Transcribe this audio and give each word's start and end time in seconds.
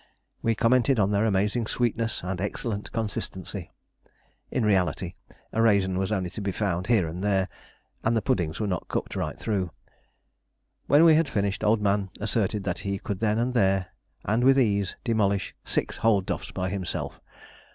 We 0.41 0.55
commented 0.55 0.99
on 0.99 1.11
their 1.11 1.25
amazing 1.27 1.67
sweetness 1.67 2.23
and 2.23 2.41
excellent 2.41 2.91
consistency. 2.91 3.69
In 4.49 4.65
reality 4.65 5.13
a 5.53 5.61
raisin 5.61 5.95
was 5.95 6.11
only 6.11 6.31
to 6.31 6.41
be 6.41 6.51
found 6.51 6.87
here 6.87 7.05
and 7.07 7.23
there, 7.23 7.47
and 8.03 8.17
the 8.17 8.21
puddings 8.23 8.59
were 8.59 8.65
not 8.65 8.87
cooked 8.87 9.15
right 9.15 9.37
through. 9.37 9.69
When 10.87 11.03
we 11.03 11.13
had 11.13 11.29
finished, 11.29 11.63
Old 11.63 11.83
Man 11.83 12.09
asserted 12.19 12.63
that 12.63 12.79
he 12.79 12.97
could 12.97 13.19
then 13.19 13.37
and 13.37 13.53
there 13.53 13.89
and 14.25 14.43
with 14.43 14.57
ease 14.57 14.95
demolish 15.03 15.53
six 15.63 15.97
whole 15.97 16.21
duffs 16.21 16.49
by 16.49 16.69
himself. 16.69 17.21